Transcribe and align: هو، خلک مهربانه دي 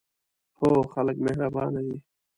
هو، 0.59 0.69
خلک 0.93 1.17
مهربانه 1.25 1.81
دي 1.87 1.97